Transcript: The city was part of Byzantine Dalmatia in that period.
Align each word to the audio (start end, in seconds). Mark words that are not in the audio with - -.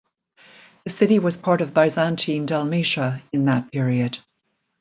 The 0.83 0.89
city 0.89 1.19
was 1.19 1.37
part 1.37 1.61
of 1.61 1.75
Byzantine 1.75 2.47
Dalmatia 2.47 3.21
in 3.31 3.45
that 3.45 3.71
period. 3.71 4.17